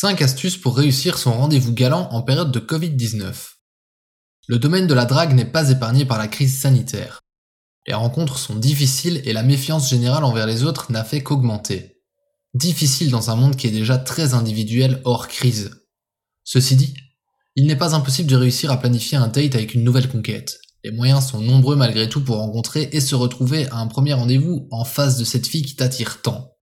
[0.00, 3.34] 5 astuces pour réussir son rendez-vous galant en période de Covid-19.
[4.46, 7.18] Le domaine de la drague n'est pas épargné par la crise sanitaire.
[7.84, 11.96] Les rencontres sont difficiles et la méfiance générale envers les autres n'a fait qu'augmenter.
[12.54, 15.72] Difficile dans un monde qui est déjà très individuel hors crise.
[16.44, 16.94] Ceci dit,
[17.56, 20.60] il n'est pas impossible de réussir à planifier un date avec une nouvelle conquête.
[20.84, 24.68] Les moyens sont nombreux malgré tout pour rencontrer et se retrouver à un premier rendez-vous
[24.70, 26.52] en face de cette fille qui t'attire tant.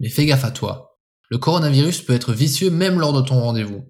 [0.00, 0.91] Mais fais gaffe à toi.
[1.32, 3.86] Le coronavirus peut être vicieux même lors de ton rendez-vous.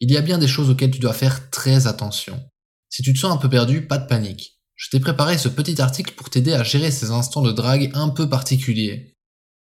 [0.00, 2.42] Il y a bien des choses auxquelles tu dois faire très attention.
[2.88, 4.58] Si tu te sens un peu perdu, pas de panique.
[4.76, 8.08] Je t'ai préparé ce petit article pour t'aider à gérer ces instants de drague un
[8.08, 9.14] peu particuliers.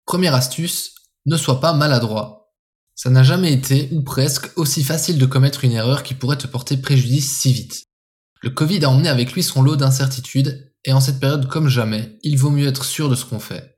[0.06, 0.94] Première astuce,
[1.26, 2.52] ne sois pas maladroit.
[2.94, 6.46] Ça n'a jamais été, ou presque, aussi facile de commettre une erreur qui pourrait te
[6.46, 7.86] porter préjudice si vite.
[8.44, 12.20] Le Covid a emmené avec lui son lot d'incertitudes, et en cette période comme jamais,
[12.22, 13.77] il vaut mieux être sûr de ce qu'on fait.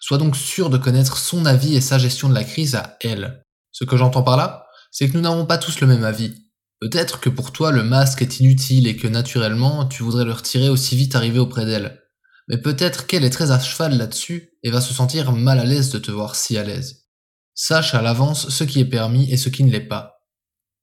[0.00, 3.44] Sois donc sûr de connaître son avis et sa gestion de la crise à elle.
[3.70, 6.34] Ce que j'entends par là, c'est que nous n'avons pas tous le même avis.
[6.80, 10.70] Peut-être que pour toi le masque est inutile et que naturellement tu voudrais le retirer
[10.70, 12.00] aussi vite arrivé auprès d'elle.
[12.48, 15.90] Mais peut-être qu'elle est très à cheval là-dessus et va se sentir mal à l'aise
[15.90, 17.04] de te voir si à l'aise.
[17.54, 20.16] Sache à l'avance ce qui est permis et ce qui ne l'est pas.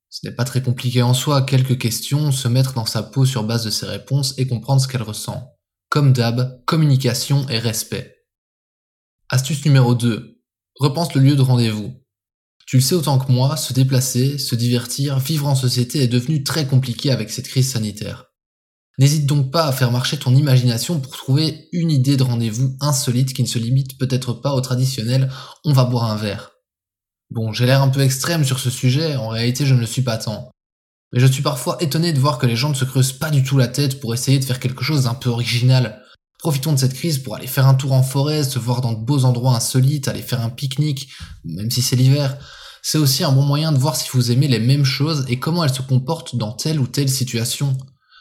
[0.08, 3.44] Ce n'est pas très compliqué en soi, quelques questions, se mettre dans sa peau sur
[3.44, 5.52] base de ses réponses et comprendre ce qu'elle ressent.
[5.90, 8.17] Comme d'hab, communication et respect.
[9.30, 10.40] Astuce numéro 2.
[10.76, 11.92] Repense le lieu de rendez-vous.
[12.66, 16.44] Tu le sais autant que moi, se déplacer, se divertir, vivre en société est devenu
[16.44, 18.24] très compliqué avec cette crise sanitaire.
[18.98, 23.34] N'hésite donc pas à faire marcher ton imagination pour trouver une idée de rendez-vous insolite
[23.34, 25.30] qui ne se limite peut-être pas au traditionnel
[25.62, 26.52] on va boire un verre.
[27.28, 30.00] Bon, j'ai l'air un peu extrême sur ce sujet, en réalité je ne le suis
[30.00, 30.50] pas tant.
[31.12, 33.42] Mais je suis parfois étonné de voir que les gens ne se creusent pas du
[33.42, 36.02] tout la tête pour essayer de faire quelque chose d'un peu original,
[36.38, 39.04] Profitons de cette crise pour aller faire un tour en forêt, se voir dans de
[39.04, 41.10] beaux endroits insolites, aller faire un pique-nique,
[41.44, 42.38] même si c'est l'hiver.
[42.82, 45.64] C'est aussi un bon moyen de voir si vous aimez les mêmes choses et comment
[45.64, 47.76] elles se comportent dans telle ou telle situation.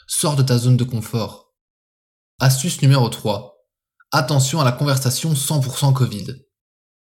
[0.08, 1.54] Sors de ta zone de confort.
[2.40, 3.56] Astuce numéro 3.
[4.12, 6.28] Attention à la conversation 100% Covid.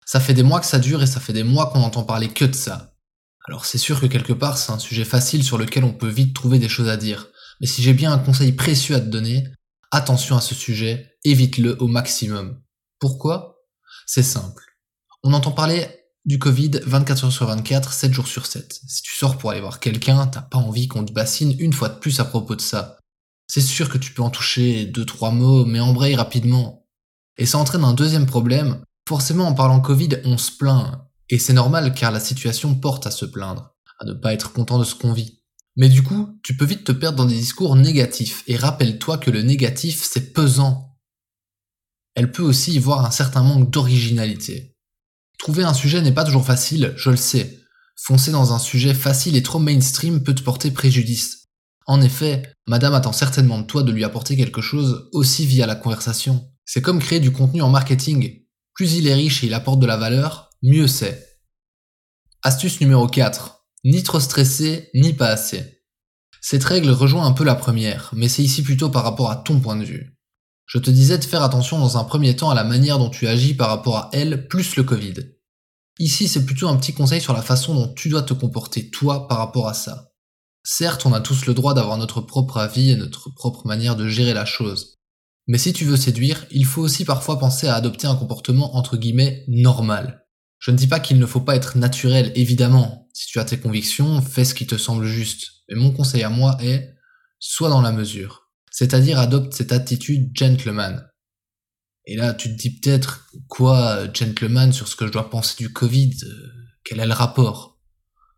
[0.05, 2.27] Ça fait des mois que ça dure et ça fait des mois qu'on entend parler
[2.29, 2.93] que de ça.
[3.47, 6.35] Alors c'est sûr que quelque part c'est un sujet facile sur lequel on peut vite
[6.35, 7.27] trouver des choses à dire.
[7.59, 9.47] Mais si j'ai bien un conseil précieux à te donner,
[9.91, 12.61] attention à ce sujet, évite-le au maximum.
[12.99, 13.57] Pourquoi?
[14.05, 14.63] C'est simple.
[15.23, 15.87] On entend parler
[16.25, 18.79] du Covid 24 heures sur 24, 7 jours sur 7.
[18.87, 21.89] Si tu sors pour aller voir quelqu'un, t'as pas envie qu'on te bassine une fois
[21.89, 22.97] de plus à propos de ça.
[23.47, 26.87] C'est sûr que tu peux en toucher deux trois mots, mais embraye rapidement.
[27.37, 28.83] Et ça entraîne un deuxième problème.
[29.07, 31.01] Forcément, en parlant Covid, on se plaint.
[31.29, 34.79] Et c'est normal car la situation porte à se plaindre, à ne pas être content
[34.79, 35.40] de ce qu'on vit.
[35.75, 39.31] Mais du coup, tu peux vite te perdre dans des discours négatifs, et rappelle-toi que
[39.31, 40.97] le négatif, c'est pesant.
[42.15, 44.75] Elle peut aussi y voir un certain manque d'originalité.
[45.37, 47.59] Trouver un sujet n'est pas toujours facile, je le sais.
[47.95, 51.47] Foncer dans un sujet facile et trop mainstream peut te porter préjudice.
[51.87, 55.75] En effet, madame attend certainement de toi de lui apporter quelque chose aussi via la
[55.75, 56.51] conversation.
[56.65, 58.43] C'est comme créer du contenu en marketing.
[58.73, 61.39] Plus il est riche et il apporte de la valeur, mieux c'est.
[62.43, 63.60] Astuce numéro 4.
[63.83, 65.81] Ni trop stressé, ni pas assez.
[66.39, 69.59] Cette règle rejoint un peu la première, mais c'est ici plutôt par rapport à ton
[69.59, 70.17] point de vue.
[70.65, 73.27] Je te disais de faire attention dans un premier temps à la manière dont tu
[73.27, 75.15] agis par rapport à elle plus le Covid.
[75.99, 79.27] Ici, c'est plutôt un petit conseil sur la façon dont tu dois te comporter toi
[79.27, 80.11] par rapport à ça.
[80.63, 84.07] Certes, on a tous le droit d'avoir notre propre avis et notre propre manière de
[84.07, 84.99] gérer la chose.
[85.47, 88.95] Mais si tu veux séduire, il faut aussi parfois penser à adopter un comportement entre
[88.97, 90.20] guillemets normal.
[90.61, 93.59] Je ne dis pas qu'il ne faut pas être naturel, évidemment, si tu as tes
[93.59, 95.63] convictions, fais ce qui te semble juste.
[95.67, 96.95] Mais mon conseil à moi est,
[97.39, 98.51] sois dans la mesure.
[98.69, 101.09] C'est-à-dire adopte cette attitude gentleman.
[102.05, 105.73] Et là, tu te dis peut-être, quoi, gentleman, sur ce que je dois penser du
[105.73, 106.51] Covid euh,
[106.83, 107.79] Quel est le rapport?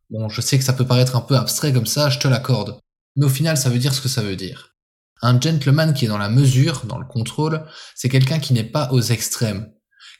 [0.09, 2.79] Bon, je sais que ça peut paraître un peu abstrait comme ça, je te l'accorde.
[3.17, 4.75] Mais au final, ça veut dire ce que ça veut dire.
[5.21, 8.91] Un gentleman qui est dans la mesure, dans le contrôle, c'est quelqu'un qui n'est pas
[8.91, 9.73] aux extrêmes.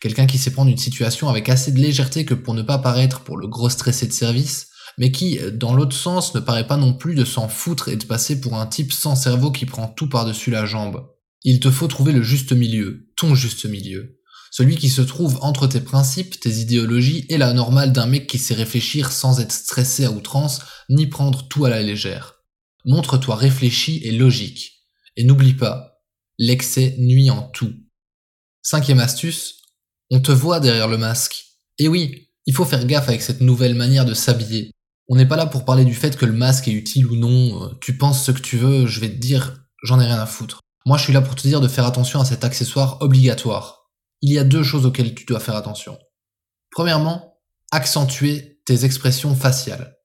[0.03, 3.21] Quelqu'un qui sait prendre une situation avec assez de légèreté que pour ne pas paraître
[3.21, 4.67] pour le gros stressé de service,
[4.97, 8.03] mais qui, dans l'autre sens, ne paraît pas non plus de s'en foutre et de
[8.03, 11.07] passer pour un type sans cerveau qui prend tout par-dessus la jambe.
[11.43, 14.19] Il te faut trouver le juste milieu, ton juste milieu.
[14.51, 18.39] Celui qui se trouve entre tes principes, tes idéologies et la normale d'un mec qui
[18.39, 22.41] sait réfléchir sans être stressé à outrance, ni prendre tout à la légère.
[22.83, 24.83] Montre-toi réfléchi et logique.
[25.15, 26.01] Et n'oublie pas,
[26.37, 27.71] l'excès nuit en tout.
[28.63, 29.62] Cinquième astuce,
[30.13, 31.43] on te voit derrière le masque.
[31.79, 34.69] Et oui, il faut faire gaffe avec cette nouvelle manière de s'habiller.
[35.09, 37.63] On n'est pas là pour parler du fait que le masque est utile ou non,
[37.63, 40.27] euh, tu penses ce que tu veux, je vais te dire, j'en ai rien à
[40.27, 40.59] foutre.
[40.85, 43.89] Moi je suis là pour te dire de faire attention à cet accessoire obligatoire.
[44.21, 45.97] Il y a deux choses auxquelles tu dois faire attention.
[46.69, 47.39] Premièrement,
[47.71, 49.97] accentuer tes expressions faciales.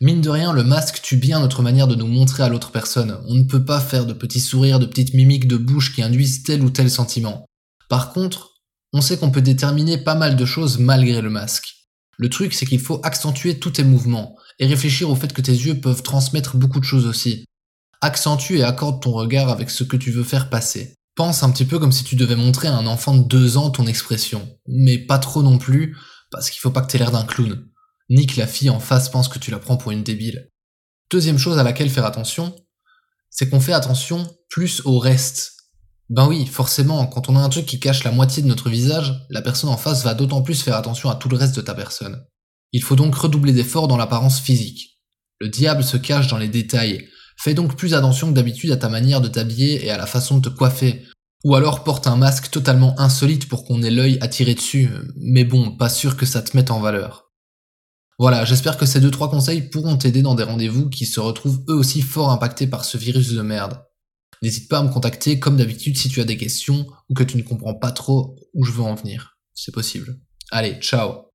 [0.00, 3.20] Mine de rien, le masque tue bien notre manière de nous montrer à l'autre personne.
[3.28, 6.42] On ne peut pas faire de petits sourires, de petites mimiques de bouche qui induisent
[6.42, 7.46] tel ou tel sentiment.
[7.88, 8.55] Par contre,
[8.92, 11.74] on sait qu'on peut déterminer pas mal de choses malgré le masque.
[12.18, 15.52] Le truc, c'est qu'il faut accentuer tous tes mouvements et réfléchir au fait que tes
[15.52, 17.44] yeux peuvent transmettre beaucoup de choses aussi.
[18.00, 20.94] Accentue et accorde ton regard avec ce que tu veux faire passer.
[21.14, 23.70] Pense un petit peu comme si tu devais montrer à un enfant de deux ans
[23.70, 24.48] ton expression.
[24.66, 25.96] Mais pas trop non plus,
[26.30, 27.66] parce qu'il faut pas que t'aies l'air d'un clown
[28.08, 30.50] ni que la fille en face pense que tu la prends pour une débile.
[31.10, 32.54] Deuxième chose à laquelle faire attention,
[33.30, 35.55] c'est qu'on fait attention plus au reste.
[36.08, 39.26] Ben oui, forcément, quand on a un truc qui cache la moitié de notre visage,
[39.28, 41.74] la personne en face va d'autant plus faire attention à tout le reste de ta
[41.74, 42.24] personne.
[42.72, 45.00] Il faut donc redoubler d'efforts dans l'apparence physique.
[45.40, 47.08] Le diable se cache dans les détails.
[47.36, 50.38] Fais donc plus attention que d'habitude à ta manière de t'habiller et à la façon
[50.38, 51.04] de te coiffer.
[51.44, 55.76] Ou alors porte un masque totalement insolite pour qu'on ait l'œil attiré dessus, mais bon,
[55.76, 57.30] pas sûr que ça te mette en valeur.
[58.18, 61.62] Voilà, j'espère que ces deux trois conseils pourront t'aider dans des rendez-vous qui se retrouvent
[61.68, 63.85] eux aussi fort impactés par ce virus de merde.
[64.42, 67.36] N'hésite pas à me contacter comme d'habitude si tu as des questions ou que tu
[67.36, 69.38] ne comprends pas trop où je veux en venir.
[69.54, 70.18] C'est possible.
[70.50, 71.24] Allez, ciao